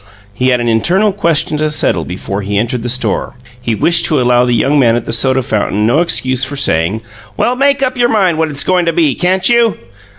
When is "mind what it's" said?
8.09-8.63